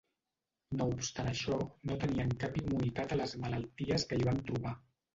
No 0.79 0.87
obstant 0.93 1.29
això 1.33 1.59
no 1.91 1.99
tenien 2.05 2.35
cap 2.47 2.59
immunitat 2.65 3.17
a 3.19 3.23
les 3.23 3.39
malalties 3.47 4.11
que 4.11 4.21
hi 4.23 4.31
van 4.33 4.47
trobar. 4.53 4.79